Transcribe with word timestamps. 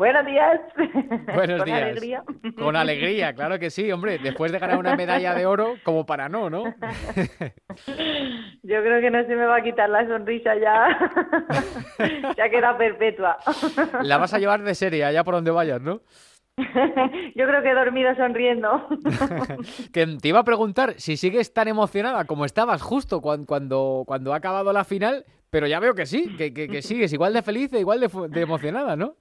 Buenos 0.00 0.24
días. 0.24 0.60
Buenos 1.34 1.58
Con 1.58 1.66
días. 1.66 1.82
alegría. 1.82 2.22
Con 2.56 2.74
alegría, 2.74 3.34
claro 3.34 3.58
que 3.58 3.68
sí, 3.68 3.92
hombre. 3.92 4.16
Después 4.16 4.50
de 4.50 4.58
ganar 4.58 4.78
una 4.78 4.96
medalla 4.96 5.34
de 5.34 5.44
oro, 5.44 5.74
como 5.84 6.06
para 6.06 6.26
no, 6.30 6.48
¿no? 6.48 6.64
Yo 8.62 8.82
creo 8.82 9.00
que 9.02 9.10
no 9.10 9.22
se 9.26 9.36
me 9.36 9.44
va 9.44 9.56
a 9.56 9.62
quitar 9.62 9.90
la 9.90 10.06
sonrisa 10.06 10.54
ya. 10.56 12.32
ya 12.36 12.48
queda 12.48 12.78
perpetua. 12.78 13.36
La 14.02 14.16
vas 14.16 14.32
a 14.32 14.38
llevar 14.38 14.62
de 14.62 14.74
serie 14.74 15.04
allá 15.04 15.22
por 15.22 15.34
donde 15.34 15.50
vayas, 15.50 15.82
¿no? 15.82 16.00
Yo 16.56 17.46
creo 17.46 17.62
que 17.62 17.68
he 17.70 17.74
dormido 17.74 18.14
sonriendo. 18.16 18.88
Que 19.92 20.06
te 20.06 20.28
iba 20.28 20.38
a 20.40 20.44
preguntar 20.44 20.94
si 20.96 21.18
sigues 21.18 21.52
tan 21.52 21.68
emocionada 21.68 22.24
como 22.24 22.46
estabas 22.46 22.80
justo 22.80 23.20
cuan- 23.20 23.44
cuando, 23.44 24.04
cuando 24.06 24.32
ha 24.32 24.36
acabado 24.36 24.72
la 24.72 24.84
final, 24.84 25.26
pero 25.50 25.66
ya 25.66 25.78
veo 25.78 25.94
que 25.94 26.06
sí, 26.06 26.34
que, 26.38 26.54
que- 26.54 26.68
que 26.68 26.80
sigues 26.80 27.12
igual 27.12 27.34
de 27.34 27.42
feliz 27.42 27.70
e 27.74 27.80
igual 27.80 28.00
de 28.00 28.40
emocionada, 28.40 28.96
¿no? 28.96 29.16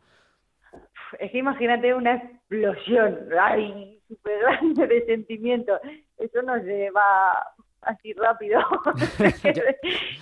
Es 1.18 1.32
que 1.32 1.38
imagínate 1.40 1.94
una 1.94 2.16
explosión, 2.16 3.30
ay, 3.40 4.00
súper 4.08 4.40
grande 4.40 4.88
de 4.88 5.06
sentimientos. 5.06 5.80
Eso 6.18 6.42
no 6.42 6.62
se 6.62 6.92
va 6.92 7.46
así 7.82 8.14
rápido. 8.14 8.60
se, 9.18 9.54
queda, 9.54 9.76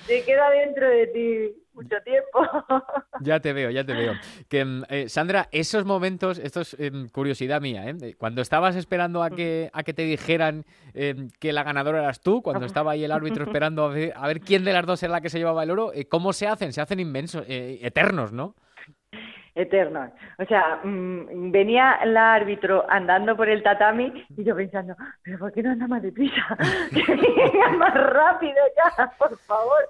se 0.06 0.24
queda 0.24 0.50
dentro 0.52 0.90
de 0.90 1.08
ti 1.08 1.68
mucho 1.78 1.96
tiempo. 2.04 2.42
Ya 3.22 3.40
te 3.40 3.52
veo, 3.52 3.72
ya 3.72 3.84
te 3.84 3.94
veo. 3.94 4.14
Que, 4.48 4.64
mm, 4.64 4.84
eh, 4.90 5.10
Sandra, 5.10 5.48
esos 5.52 5.86
momentos, 5.86 6.38
esto 6.38 6.62
es 6.62 6.76
em, 6.80 7.10
curiosidad 7.10 7.62
mía, 7.62 7.90
¿eh? 7.90 7.96
Eh, 8.00 8.14
Cuando 8.16 8.44
estabas 8.44 8.76
esperando 8.76 9.24
a 9.24 9.32
que, 9.32 9.72
a 9.74 9.82
que 9.82 9.94
te 9.94 10.04
dijeran 10.04 10.66
em, 10.94 11.30
que 11.40 11.52
la 11.52 11.64
ganadora 11.64 12.04
eras 12.04 12.22
tú, 12.22 12.44
cuando 12.44 12.68
estaba 12.68 12.92
ahí 12.92 13.04
el 13.04 13.12
árbitro 13.12 13.44
esperando 13.44 13.86
a 13.86 13.90
ver, 13.90 14.14
a 14.16 14.28
ver 14.28 14.42
quién 14.42 14.64
de 14.64 14.74
las 14.74 14.86
dos 14.86 15.02
era 15.02 15.14
la 15.14 15.22
que 15.22 15.30
se 15.30 15.40
llevaba 15.40 15.64
el 15.64 15.72
oro, 15.72 15.92
eh, 15.94 16.08
¿cómo 16.08 16.32
se 16.32 16.48
hacen? 16.48 16.74
Se 16.74 16.82
hacen 16.82 17.00
inmensos, 17.00 17.44
eternos, 17.48 18.32
¿no? 18.32 18.54
Eternos. 19.58 20.12
O 20.38 20.46
sea, 20.46 20.80
mm, 20.84 21.52
venía 21.52 21.98
la 22.06 22.36
árbitro 22.36 22.86
andando 22.90 23.36
por 23.36 23.50
el 23.50 23.64
tatami 23.64 24.26
y 24.38 24.44
yo 24.44 24.56
pensando, 24.56 24.96
pero 25.24 25.40
¿por 25.40 25.52
qué 25.52 25.64
no 25.64 25.72
anda 25.72 25.88
más 25.88 26.02
deprisa? 26.02 26.36
Que 26.94 27.14
venga 27.16 27.70
más 27.78 27.94
rápido 27.94 28.56
ya, 28.98 29.12
por 29.18 29.38
favor. 29.40 29.88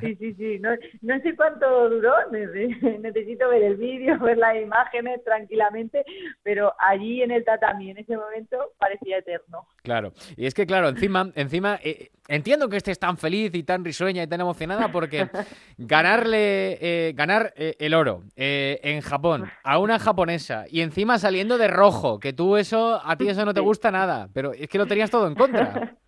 Sí, 0.00 0.14
sí, 0.16 0.34
sí. 0.34 0.58
No, 0.60 0.70
no 1.02 1.20
sé 1.20 1.34
cuánto 1.36 1.90
duró, 1.90 2.12
nece- 2.30 2.98
necesito 3.00 3.48
ver 3.48 3.62
el 3.62 3.76
vídeo, 3.76 4.18
ver 4.18 4.38
las 4.38 4.56
imágenes 4.56 5.22
tranquilamente, 5.24 6.04
pero 6.42 6.72
allí 6.78 7.22
en 7.22 7.30
el 7.32 7.44
tatami, 7.44 7.90
en 7.90 7.98
ese 7.98 8.16
momento, 8.16 8.72
parecía 8.78 9.18
eterno. 9.18 9.66
Claro. 9.82 10.12
Y 10.36 10.46
es 10.46 10.54
que, 10.54 10.66
claro, 10.66 10.88
encima, 10.88 11.30
encima 11.34 11.78
eh, 11.82 12.10
entiendo 12.28 12.68
que 12.68 12.76
estés 12.76 12.98
tan 12.98 13.16
feliz 13.18 13.52
y 13.54 13.62
tan 13.64 13.84
risueña 13.84 14.22
y 14.22 14.26
tan 14.28 14.40
emocionada 14.40 14.88
porque 14.92 15.28
ganarle, 15.78 16.78
eh, 16.80 17.12
ganar 17.14 17.52
eh, 17.56 17.74
el 17.78 17.94
oro 17.94 18.22
eh, 18.36 18.78
en 18.92 19.00
Japón 19.00 19.50
a 19.64 19.78
una 19.78 19.98
japonesa 19.98 20.64
y 20.68 20.80
encima 20.80 21.18
saliendo 21.18 21.58
de 21.58 21.68
rojo, 21.68 22.18
que 22.18 22.32
tú 22.32 22.56
eso, 22.56 23.00
a 23.04 23.16
ti 23.16 23.28
eso 23.28 23.44
no 23.44 23.54
te 23.54 23.60
gusta 23.60 23.90
nada, 23.90 24.28
pero 24.32 24.52
es 24.52 24.68
que 24.68 24.78
lo 24.78 24.86
tenías 24.86 25.10
todo 25.10 25.26
en 25.26 25.34
contra. 25.34 25.96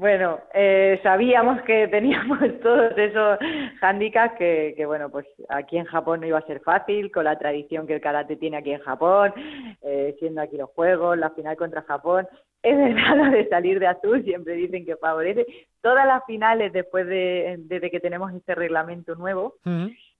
Bueno, 0.00 0.40
eh, 0.54 0.98
sabíamos 1.02 1.60
que 1.60 1.86
teníamos 1.88 2.38
todos 2.62 2.96
esos 2.96 3.38
handicaps 3.82 4.38
que, 4.38 4.72
que, 4.74 4.86
bueno, 4.86 5.10
pues 5.10 5.26
aquí 5.50 5.76
en 5.76 5.84
Japón 5.84 6.20
no 6.20 6.26
iba 6.26 6.38
a 6.38 6.46
ser 6.46 6.60
fácil, 6.60 7.12
con 7.12 7.24
la 7.24 7.38
tradición 7.38 7.86
que 7.86 7.96
el 7.96 8.00
karate 8.00 8.36
tiene 8.36 8.56
aquí 8.56 8.72
en 8.72 8.80
Japón, 8.80 9.34
eh, 9.82 10.16
siendo 10.18 10.40
aquí 10.40 10.56
los 10.56 10.70
juegos, 10.70 11.18
la 11.18 11.28
final 11.32 11.54
contra 11.58 11.82
Japón. 11.82 12.26
Es 12.62 12.78
verdad 12.78 13.14
lo 13.16 13.30
de 13.30 13.46
salir 13.50 13.78
de 13.78 13.88
azul, 13.88 14.24
siempre 14.24 14.54
dicen 14.54 14.86
que 14.86 14.96
favorece. 14.96 15.44
Todas 15.82 16.06
las 16.06 16.24
finales 16.24 16.72
después 16.72 17.06
de, 17.06 17.56
desde 17.58 17.90
que 17.90 18.00
tenemos 18.00 18.32
este 18.32 18.54
reglamento 18.54 19.16
nuevo. 19.16 19.56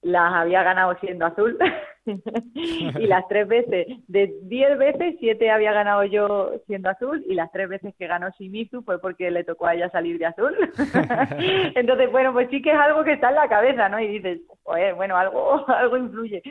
Las 0.02 0.32
había 0.32 0.62
ganado 0.62 0.96
siendo 1.00 1.26
azul. 1.26 1.58
y 2.06 3.06
las 3.06 3.28
tres 3.28 3.46
veces, 3.46 3.86
de 4.08 4.32
diez 4.42 4.76
veces, 4.78 5.16
siete 5.20 5.50
había 5.50 5.72
ganado 5.72 6.04
yo 6.04 6.52
siendo 6.66 6.88
azul 6.88 7.22
y 7.28 7.34
las 7.34 7.52
tres 7.52 7.68
veces 7.68 7.94
que 7.98 8.06
ganó 8.06 8.30
Shimizu 8.38 8.82
fue 8.82 9.00
porque 9.00 9.30
le 9.30 9.44
tocó 9.44 9.66
a 9.66 9.74
ella 9.74 9.90
salir 9.90 10.18
de 10.18 10.26
azul. 10.26 10.56
Entonces, 11.74 12.10
bueno, 12.10 12.32
pues 12.32 12.48
sí 12.50 12.62
que 12.62 12.70
es 12.72 12.78
algo 12.78 13.04
que 13.04 13.12
está 13.12 13.28
en 13.28 13.34
la 13.36 13.48
cabeza, 13.48 13.88
¿no? 13.88 14.00
Y 14.00 14.08
dices, 14.08 14.40
"Joder, 14.62 14.94
bueno, 14.94 15.16
algo, 15.16 15.68
algo 15.68 15.96
influye. 15.96 16.42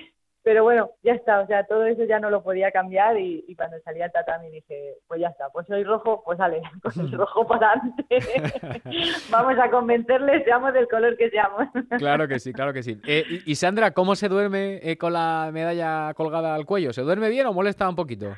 Pero 0.43 0.63
bueno, 0.63 0.91
ya 1.03 1.13
está, 1.13 1.41
o 1.41 1.47
sea, 1.47 1.65
todo 1.65 1.85
eso 1.85 2.03
ya 2.05 2.19
no 2.19 2.29
lo 2.29 2.41
podía 2.41 2.71
cambiar 2.71 3.19
y, 3.19 3.43
y 3.47 3.55
cuando 3.55 3.77
salía 3.81 4.05
el 4.05 4.11
tatami 4.11 4.49
dije, 4.49 4.95
pues 5.07 5.19
ya 5.19 5.27
está, 5.27 5.49
pues 5.49 5.67
soy 5.67 5.83
rojo, 5.83 6.23
pues 6.25 6.37
sale, 6.37 6.61
con 6.81 7.05
el 7.05 7.11
rojo 7.11 7.45
para 7.45 7.71
adelante. 7.71 8.05
Vamos 9.29 9.59
a 9.59 9.69
convencerles, 9.69 10.43
seamos 10.45 10.73
del 10.73 10.87
color 10.87 11.17
que 11.17 11.29
seamos. 11.29 11.67
Claro 11.97 12.27
que 12.27 12.39
sí, 12.39 12.53
claro 12.53 12.73
que 12.73 12.83
sí. 12.83 12.99
Eh, 13.05 13.25
y, 13.29 13.51
y 13.51 13.55
Sandra, 13.55 13.91
¿cómo 13.91 14.15
se 14.15 14.29
duerme 14.29 14.79
eh, 14.81 14.97
con 14.97 15.13
la 15.13 15.49
medalla 15.51 16.13
colgada 16.13 16.55
al 16.55 16.65
cuello? 16.65 16.93
¿Se 16.93 17.01
duerme 17.01 17.29
bien 17.29 17.45
o 17.47 17.53
molesta 17.53 17.89
un 17.89 17.95
poquito? 17.95 18.33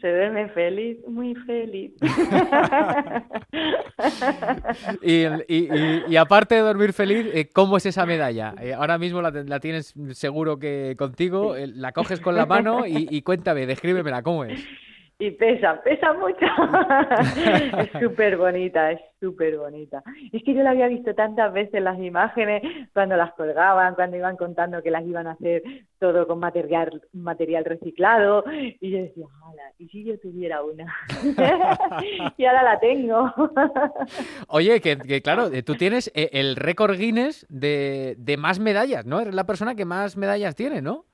Se 0.00 0.08
duerme 0.08 0.48
feliz, 0.50 0.98
muy 1.08 1.34
feliz. 1.34 1.92
Y, 5.02 5.24
y- 5.24 5.46
y- 5.48 6.02
y 6.08 6.16
aparte 6.16 6.54
de 6.54 6.60
dormir 6.62 6.92
feliz, 6.92 7.26
eh, 7.34 7.48
¿cómo 7.52 7.76
es 7.76 7.84
esa 7.86 8.06
medalla? 8.06 8.54
Eh, 8.60 8.72
ahora 8.72 8.96
mismo 8.98 9.20
la, 9.20 9.30
la 9.30 9.60
tienes 9.60 9.94
seguro 10.12 10.58
que 10.58 10.94
contigo, 10.98 11.54
eh, 11.56 11.66
la 11.66 11.92
coges 11.92 12.20
con 12.20 12.34
la 12.34 12.46
mano 12.46 12.86
y, 12.86 13.06
y 13.10 13.22
cuéntame, 13.22 13.66
descríbemela, 13.66 14.22
¿cómo 14.22 14.44
es? 14.44 14.60
Y 15.20 15.32
pesa, 15.32 15.82
pesa 15.82 16.14
mucho. 16.14 16.46
es 17.78 17.90
súper 18.00 18.38
bonita, 18.38 18.90
es 18.90 19.00
súper 19.20 19.58
bonita. 19.58 20.02
Es 20.32 20.42
que 20.42 20.54
yo 20.54 20.62
la 20.62 20.70
había 20.70 20.88
visto 20.88 21.14
tantas 21.14 21.52
veces 21.52 21.82
las 21.82 21.98
imágenes, 21.98 22.62
cuando 22.94 23.16
las 23.16 23.34
colgaban, 23.34 23.94
cuando 23.94 24.16
iban 24.16 24.38
contando 24.38 24.82
que 24.82 24.90
las 24.90 25.04
iban 25.04 25.26
a 25.26 25.32
hacer 25.32 25.62
todo 25.98 26.26
con 26.26 26.38
material, 26.38 27.02
material 27.12 27.66
reciclado. 27.66 28.44
Y 28.80 28.90
yo 28.90 28.98
decía, 28.98 29.26
"Hala, 29.44 29.72
¿y 29.78 29.88
si 29.88 30.04
yo 30.04 30.18
tuviera 30.18 30.62
una? 30.62 30.90
y 32.38 32.44
ahora 32.46 32.62
la 32.62 32.80
tengo. 32.80 33.30
Oye, 34.48 34.80
que, 34.80 34.96
que 34.96 35.20
claro, 35.20 35.48
eh, 35.52 35.62
tú 35.62 35.74
tienes 35.74 36.10
eh, 36.14 36.30
el 36.32 36.56
récord 36.56 36.96
Guinness 36.96 37.46
de, 37.50 38.14
de 38.16 38.36
más 38.38 38.58
medallas, 38.58 39.04
¿no? 39.04 39.20
Eres 39.20 39.34
la 39.34 39.44
persona 39.44 39.74
que 39.74 39.84
más 39.84 40.16
medallas 40.16 40.54
tiene, 40.54 40.80
¿no? 40.80 41.04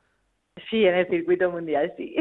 Sí, 0.71 0.85
en 0.85 0.95
el 0.95 1.07
circuito 1.09 1.51
mundial, 1.51 1.93
sí. 1.97 2.15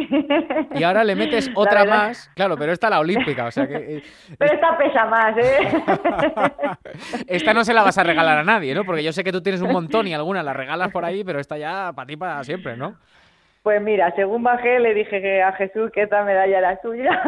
Y 0.76 0.84
ahora 0.84 1.04
le 1.04 1.16
metes 1.16 1.48
La 1.48 1.54
otra 1.56 1.82
verdad- 1.84 2.08
más, 2.08 2.32
claro, 2.36 2.56
pero 2.58 2.72
esta 2.72 2.90
la 2.90 3.00
olímpica, 3.00 3.46
o 3.46 3.52
sea 3.52 3.68
que 3.68 3.76
eh, 3.76 4.04
Pero 4.38 4.54
esta 4.54 4.78
pesa 4.78 5.06
más, 5.06 5.38
¿eh? 5.38 5.58
esta 7.28 7.54
no 7.54 7.64
se 7.64 7.74
la 7.74 7.84
vas 7.84 7.98
a 7.98 8.04
regalar 8.04 8.38
a 8.38 8.44
nadie, 8.44 8.74
¿no? 8.74 8.84
Porque 8.86 9.04
yo 9.04 9.12
sé 9.12 9.24
que 9.24 9.32
tú 9.32 9.42
tienes 9.42 9.62
un 9.62 9.72
montón 9.72 10.08
y 10.08 10.14
algunas 10.14 10.44
las 10.46 10.56
regalas 10.56 10.92
por 10.92 11.06
ahí, 11.06 11.24
pero 11.24 11.40
esta 11.40 11.58
ya 11.58 11.92
para 11.96 12.06
ti 12.08 12.18
para 12.18 12.44
siempre, 12.44 12.78
¿no? 12.78 12.96
Pues 13.64 13.82
mira, 13.82 14.14
según 14.16 14.44
bajé 14.44 14.80
le 14.80 14.94
dije 14.94 15.22
que 15.24 15.42
a 15.42 15.52
Jesús 15.54 15.90
que 15.92 16.04
esta 16.04 16.24
medalla 16.24 16.60
era 16.60 16.80
suya, 16.84 17.20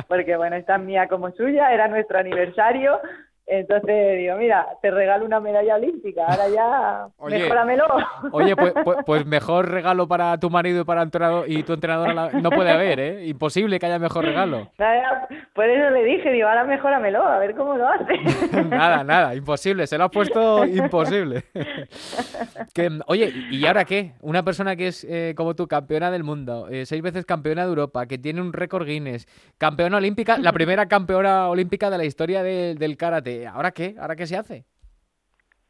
porque 0.08 0.34
bueno, 0.36 0.56
esta 0.56 0.76
es 0.76 0.82
mía 0.82 1.08
como 1.08 1.30
suya, 1.32 1.72
era 1.74 1.88
nuestro 1.88 2.18
aniversario, 2.18 2.98
entonces 3.46 4.18
digo, 4.18 4.36
mira, 4.36 4.66
te 4.82 4.90
regalo 4.90 5.24
una 5.24 5.38
medalla 5.40 5.76
olímpica, 5.76 6.26
ahora 6.26 6.48
ya 6.48 7.06
Oye. 7.18 7.38
mejóramelo. 7.38 7.84
Oye, 8.32 8.56
pues, 8.56 8.72
pues, 8.84 8.98
pues 9.06 9.26
mejor 9.26 9.70
regalo 9.70 10.08
para 10.08 10.36
tu 10.38 10.50
marido 10.50 10.82
y 10.82 10.84
para 10.84 11.02
entrenador, 11.02 11.44
y 11.48 11.62
tu 11.62 11.74
entrenadora 11.74 12.30
no 12.32 12.50
puede 12.50 12.70
haber, 12.72 12.98
¿eh? 13.00 13.26
Imposible 13.26 13.78
que 13.78 13.86
haya 13.86 13.98
mejor 13.98 14.24
regalo. 14.24 14.70
Nada, 14.78 15.28
Por 15.54 15.64
eso 15.68 15.90
le 15.90 16.04
dije, 16.04 16.30
digo, 16.32 16.48
ahora 16.48 16.64
mejóramelo, 16.64 17.22
a 17.24 17.38
ver 17.38 17.54
cómo 17.54 17.76
lo 17.76 17.88
hace. 17.88 18.14
Nada, 18.68 19.04
nada, 19.04 19.34
imposible, 19.34 19.86
se 19.86 19.96
lo 19.98 20.04
has 20.04 20.10
puesto 20.10 20.64
imposible. 20.66 21.44
Que, 22.74 22.90
oye, 23.06 23.32
¿y 23.50 23.64
ahora 23.66 23.84
qué? 23.84 24.12
Una 24.20 24.42
persona 24.42 24.76
que 24.76 24.88
es 24.88 25.04
eh, 25.08 25.34
como 25.36 25.54
tú, 25.54 25.66
campeona 25.68 26.10
del 26.10 26.24
mundo, 26.24 26.68
eh, 26.70 26.84
seis 26.86 27.02
veces 27.02 27.24
campeona 27.24 27.62
de 27.62 27.68
Europa, 27.68 28.06
que 28.06 28.18
tiene 28.18 28.40
un 28.40 28.52
récord 28.52 28.86
Guinness, 28.86 29.26
campeona 29.58 29.96
olímpica, 29.98 30.38
la 30.38 30.52
primera 30.52 30.86
campeona 30.86 31.48
olímpica 31.48 31.90
de 31.90 31.98
la 31.98 32.04
historia 32.04 32.42
de- 32.42 32.74
del 32.74 32.96
karate. 32.96 33.35
¿Ahora 33.44 33.72
qué? 33.72 33.96
¿Ahora 33.98 34.16
qué 34.16 34.26
se 34.26 34.36
hace? 34.36 34.64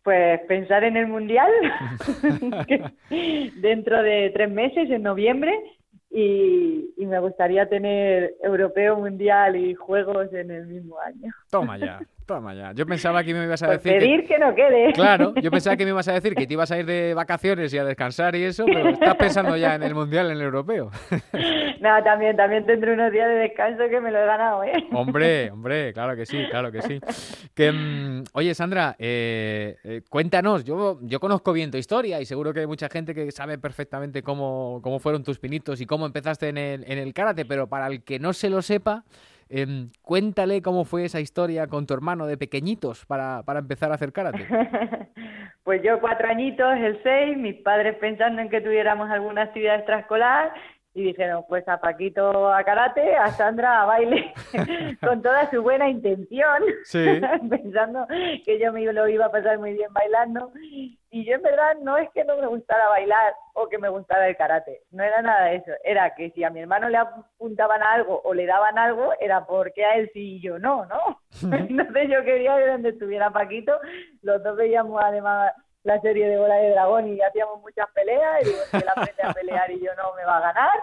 Pues 0.03 0.41
pensar 0.43 0.85
en 0.85 0.97
el 0.97 1.09
Mundial 1.09 1.51
dentro 3.57 4.03
de 4.03 4.31
tres 4.35 4.51
meses, 4.51 4.91
en 4.91 5.03
noviembre, 5.03 5.59
y, 6.11 6.95
y 6.97 7.07
me 7.07 7.19
gustaría 7.19 7.69
tener 7.69 8.35
Europeo, 8.43 8.97
Mundial 8.97 9.57
y 9.57 9.75
Juegos 9.75 10.33
en 10.33 10.51
el 10.51 10.67
mismo 10.67 10.99
año. 11.01 11.33
Toma 11.51 11.79
ya, 11.79 12.01
toma 12.27 12.55
ya. 12.55 12.73
Yo 12.73 12.87
pensaba 12.87 13.23
que 13.23 13.33
me 13.33 13.45
ibas 13.45 13.63
a 13.63 13.67
Por 13.67 13.77
decir 13.77 13.93
pedir 13.93 14.27
que 14.27 14.39
no 14.39 14.55
quede. 14.55 14.93
Claro, 14.93 15.33
yo 15.37 15.51
pensaba 15.51 15.77
que 15.77 15.85
me 15.85 15.91
ibas 15.91 16.09
a 16.09 16.13
decir 16.13 16.35
que 16.35 16.47
te 16.47 16.55
ibas 16.55 16.71
a 16.73 16.79
ir 16.79 16.87
de 16.87 17.15
vacaciones 17.15 17.73
y 17.73 17.79
a 17.79 17.85
descansar 17.85 18.35
y 18.35 18.43
eso, 18.43 18.65
pero 18.67 18.89
estás 18.89 19.15
pensando 19.15 19.57
ya 19.57 19.77
en 19.77 19.85
el 19.85 19.95
Mundial, 19.95 20.27
en 20.27 20.39
el 20.39 20.43
Europeo. 20.43 20.91
No, 21.79 22.03
también, 22.03 22.37
también 22.37 22.65
tendré 22.65 22.95
unos 22.95 23.13
días 23.13 23.29
de 23.29 23.35
descanso 23.35 23.85
que 23.91 24.01
me 24.01 24.11
lo 24.11 24.19
he 24.19 24.27
ganado, 24.27 24.65
¿eh? 24.65 24.73
Hombre, 24.93 25.51
hombre, 25.51 25.93
claro 25.93 26.17
que 26.17 26.25
sí, 26.25 26.43
claro 26.51 26.73
que 26.73 26.81
sí. 26.83 26.99
Que, 27.55 27.71
mm, 27.71 28.25
oye, 28.33 28.55
Sandra, 28.55 28.97
eh, 28.99 29.77
eh, 29.85 30.01
cuéntanos, 30.09 30.65
yo, 30.65 30.99
yo 31.03 31.21
conozco 31.21 31.53
bien 31.53 31.71
tu 31.71 31.77
historia 31.77 32.19
y 32.21 32.25
seguro 32.25 32.55
que 32.55 32.61
hay 32.61 32.67
mucha 32.67 32.89
gente 32.89 33.15
que 33.15 33.31
sabe 33.31 33.59
perfectamente 33.59 34.23
cómo, 34.23 34.81
cómo 34.83 34.99
fueron 34.99 35.23
tus 35.23 35.39
pinitos 35.39 35.81
y 35.81 35.87
cómo 35.87 36.07
empezaste 36.07 36.49
en 36.49 36.59
el, 36.59 36.91
en 36.91 36.99
el 36.99 37.13
karate, 37.13 37.45
pero 37.45 37.69
para 37.69 37.89
el 37.89 38.03
que 38.03 38.19
no 38.19 38.33
se 38.33 38.49
lo 38.49 38.63
sepa, 38.63 39.05
em, 39.49 39.91
cuéntale 40.03 40.63
cómo 40.63 40.85
fue 40.85 41.05
esa 41.05 41.21
historia 41.21 41.67
con 41.67 41.87
tu 41.87 41.95
hermano 41.95 42.27
de 42.27 42.37
pequeñitos 42.37 43.05
para, 43.07 43.43
para 43.45 43.61
empezar 43.61 43.91
a 43.91 43.95
hacer 43.95 44.13
karate. 44.13 44.47
Pues 45.67 45.83
yo 45.83 45.99
cuatro 45.99 46.29
añitos, 46.29 46.77
el 46.77 47.03
seis, 47.03 47.37
mis 47.37 47.57
padres 47.57 47.97
pensando 47.97 48.41
en 48.41 48.49
que 48.49 48.61
tuviéramos 48.61 49.11
alguna 49.11 49.43
actividad 49.43 49.75
extraescolar 49.75 50.53
y 50.97 51.03
dijeron, 51.03 51.45
pues 51.47 51.69
a 51.69 51.79
Paquito 51.79 52.51
a 52.51 52.65
karate, 52.65 53.15
a 53.17 53.29
Sandra 53.29 53.83
a 53.83 53.85
baile, 53.85 54.33
con 55.03 55.21
toda 55.21 55.51
su 55.51 55.63
buena 55.63 55.91
intención, 55.91 56.63
pensando 57.51 58.07
que 58.47 58.59
yo 58.59 58.73
me 58.73 58.91
lo 58.91 59.07
iba 59.07 59.27
a 59.27 59.31
pasar 59.31 59.59
muy 59.59 59.75
bien 59.75 59.93
bailando. 59.93 60.51
Y 61.11 61.25
yo 61.27 61.35
en 61.35 61.43
verdad 61.43 61.77
no 61.83 61.99
es 61.99 62.09
que 62.15 62.25
no 62.25 62.39
me 62.39 62.47
gustara 62.47 62.89
bailar 62.89 63.35
o 63.53 63.69
que 63.69 63.77
me 63.77 63.91
gustara 63.91 64.27
el 64.27 64.39
karate, 64.39 64.85
no 64.91 65.03
era 65.03 65.21
nada 65.21 65.47
de 65.47 65.57
eso, 65.57 65.71
era 65.85 66.15
que 66.15 66.31
si 66.31 66.45
a 66.45 66.51
mi 66.51 66.61
hermano 66.61 66.89
le 66.89 66.97
apuntaban 66.97 67.83
algo 67.83 68.23
o 68.25 68.33
le 68.33 68.47
daban 68.47 68.79
algo, 68.79 69.13
era 69.21 69.45
porque 69.45 69.85
a 69.85 69.97
él 69.97 70.11
sí 70.15 70.37
y 70.37 70.41
yo 70.41 70.59
no, 70.59 70.87
¿no? 70.87 71.21
Entonces 71.53 72.09
yo 72.09 72.25
quería 72.25 72.57
que 72.57 72.69
donde 72.69 72.89
estuviera 72.89 73.31
Paquito, 73.31 73.79
los 74.23 74.43
dos 74.43 74.57
veíamos 74.57 74.99
además 75.03 75.53
la 75.87 76.01
serie 76.01 76.27
de 76.27 76.37
Bola 76.37 76.57
de 76.57 76.71
Dragón 76.71 77.07
y 77.07 77.21
hacíamos 77.21 77.61
muchas 77.61 77.87
peleas 77.93 78.43
y 78.43 78.47
digo, 78.47 78.59
si 78.73 78.77
él 78.77 78.89
aprende 78.89 79.23
a 79.23 79.33
pelear 79.33 79.71
y 79.71 79.81
yo 79.81 79.95
no 79.95 80.15
me 80.17 80.25
va 80.25 80.39
a 80.39 80.53
ganar. 80.53 80.79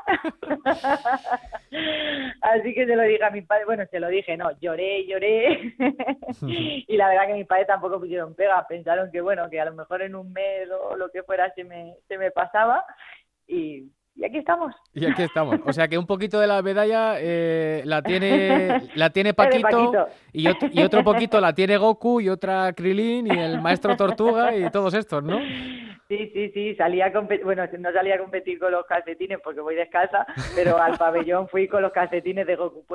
Así 2.42 2.74
que 2.74 2.86
se 2.86 2.96
lo 2.96 3.04
dije 3.04 3.22
a 3.22 3.30
mi 3.30 3.42
padre, 3.42 3.66
bueno, 3.66 3.84
se 3.92 4.00
lo 4.00 4.08
dije, 4.08 4.38
no, 4.38 4.58
lloré, 4.62 5.06
lloré. 5.06 5.76
y 6.88 6.96
la 6.96 7.10
verdad 7.10 7.28
que 7.28 7.34
mis 7.34 7.48
padres 7.48 7.68
tampoco 7.68 8.00
pusieron 8.00 8.34
pega, 8.34 8.66
pensaron 8.66 9.12
que 9.12 9.20
bueno, 9.20 9.50
que 9.50 9.60
a 9.60 9.66
lo 9.66 9.74
mejor 9.74 10.04
en 10.04 10.16
un 10.16 10.32
mes 10.32 10.70
o 10.72 10.96
lo 10.96 11.12
que 11.12 11.22
fuera 11.24 11.54
se 11.54 11.66
me, 11.66 11.98
se 12.08 12.18
me 12.18 12.32
pasaba 12.32 12.86
y 13.46 13.92
y 14.16 14.26
aquí 14.26 14.38
estamos. 14.38 14.74
Y 14.94 15.06
aquí 15.06 15.24
estamos. 15.24 15.60
O 15.66 15.74
sea 15.74 15.88
que 15.88 15.98
un 15.98 16.06
poquito 16.06 16.40
de 16.40 16.48
la 16.48 16.62
medalla 16.62 17.16
eh, 17.20 17.82
la 17.86 18.02
tiene 18.02 18.82
la 18.96 19.10
tiene 19.10 19.34
Paquito, 19.34 20.08
Y, 20.32 20.48
otro, 20.48 20.70
y 20.72 20.82
otro 20.82 21.04
poquito 21.04 21.42
la 21.42 21.54
tiene 21.54 21.78
Goku 21.78 22.22
y 22.22 22.30
otra 22.30 22.74
Krilin 22.74 23.28
y 23.28 23.38
el 23.38 23.62
maestro 23.62 23.96
Tortuga 23.98 24.56
y 24.56 24.70
todos 24.70 24.94
estos, 24.94 25.24
¿no? 25.24 25.40
Sí, 26.14 26.30
sí, 26.32 26.52
sí, 26.54 26.76
salía 26.76 27.08
a 27.08 27.12
competir, 27.12 27.44
bueno, 27.44 27.64
no 27.80 27.92
salía 27.92 28.16
a 28.16 28.18
competir 28.20 28.60
con 28.60 28.72
los 28.72 28.86
calcetines 28.86 29.40
porque 29.44 29.62
voy 29.62 29.74
descalza, 29.74 30.28
pero 30.54 30.80
al 30.80 30.94
pabellón 31.00 31.48
fui 31.48 31.68
con 31.68 31.82
los 31.82 31.92
calcetines 31.92 32.46
de 32.46 32.56
Goku. 32.56 32.86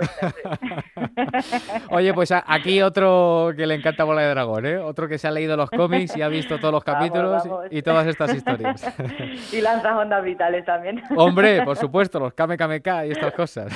Oye, 1.90 2.14
pues 2.14 2.32
aquí 2.32 2.80
otro 2.80 3.52
que 3.56 3.66
le 3.66 3.74
encanta 3.74 4.04
Bola 4.04 4.22
de 4.22 4.28
Dragón, 4.28 4.66
¿eh? 4.66 4.78
Otro 4.78 5.08
que 5.08 5.18
se 5.18 5.26
ha 5.26 5.32
leído 5.32 5.56
los 5.56 5.68
cómics 5.68 6.16
y 6.16 6.22
ha 6.22 6.28
visto 6.28 6.58
todos 6.58 6.72
los 6.72 6.84
capítulos 6.84 7.42
y 7.70 7.82
todas 7.82 8.06
estas 8.06 8.32
historias. 8.34 8.86
y 9.52 9.60
lanzas 9.62 9.96
ondas 9.96 10.22
vitales 10.22 10.64
también. 10.64 11.02
Hombre, 11.16 11.64
por 11.64 11.76
supuesto, 11.76 12.20
los 12.20 12.34
Kame 12.34 12.56
Kame 12.56 12.80
K 12.80 13.06
y 13.06 13.10
estas 13.10 13.32
cosas. 13.32 13.72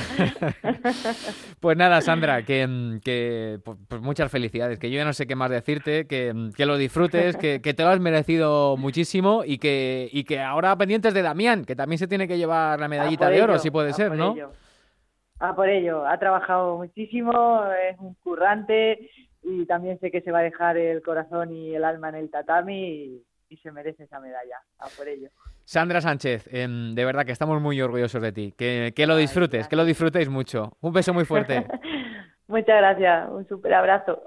pues 1.59 1.77
nada, 1.77 2.01
Sandra, 2.01 2.45
que, 2.45 3.01
que 3.05 3.59
pues, 3.65 3.77
pues 3.89 4.01
muchas 4.01 4.31
felicidades, 4.31 4.79
que 4.79 4.89
yo 4.89 4.99
ya 4.99 5.05
no 5.05 5.13
sé 5.13 5.27
qué 5.27 5.35
más 5.35 5.51
decirte, 5.51 6.07
que, 6.07 6.33
que 6.57 6.65
lo 6.65 6.77
disfrutes, 6.77 7.37
que, 7.37 7.61
que 7.61 7.75
te 7.75 7.83
lo 7.83 7.89
has 7.89 7.99
merecido 7.99 8.77
muchísimo 8.77 9.32
y 9.45 9.59
que, 9.59 10.09
y 10.13 10.25
que 10.25 10.41
ahora 10.41 10.77
pendientes 10.77 11.15
de 11.15 11.23
Damián, 11.23 11.65
que 11.65 11.75
también 11.75 11.99
se 11.99 12.07
tiene 12.07 12.29
que 12.29 12.39
llevar 12.39 12.79
la 12.79 12.89
medallita 12.89 13.29
de 13.29 13.43
oro, 13.43 13.59
si 13.59 13.71
puede 13.71 13.93
ser, 13.93 14.13
¿no? 14.13 14.35
Ah, 15.41 15.57
por 15.57 15.69
ello, 15.69 16.07
ha 16.07 16.19
trabajado 16.19 16.77
muchísimo, 16.77 17.65
es 17.91 17.99
un 17.99 18.15
currante 18.23 19.11
y 19.43 19.67
también 19.67 19.99
sé 19.99 20.13
que 20.13 20.21
se 20.21 20.31
va 20.31 20.39
a 20.39 20.43
dejar 20.43 20.77
el 20.77 21.03
corazón 21.03 21.53
y 21.53 21.75
el 21.75 21.85
alma 21.85 22.11
en 22.11 22.15
el 22.15 22.31
tatami 22.31 23.23
y, 23.51 23.57
se 23.63 23.71
merece 23.71 24.05
esa 24.05 24.19
medalla. 24.19 24.57
Ah, 24.79 24.87
por 24.97 25.07
ello. 25.07 25.29
Sandra 25.65 26.01
Sánchez, 26.01 26.49
em, 26.51 26.95
de 26.95 27.05
verdad 27.05 27.27
que 27.27 27.33
estamos 27.33 27.61
muy 27.61 27.83
orgullosos 27.83 28.23
de 28.23 28.33
ti. 28.33 28.55
Que, 28.57 28.95
que 28.97 29.07
lo 29.07 29.15
disfrutes, 29.15 29.69
que 29.69 29.77
lo 29.77 29.85
disfrutéis 29.85 30.31
mucho. 30.31 30.73
Un 30.81 30.95
beso 30.95 31.13
muy 31.13 31.27
fuerte. 31.27 31.67
Muchas 32.49 32.79
gracias, 32.79 33.29
un 33.31 33.47
super 33.47 33.75
abrazo. 33.75 34.23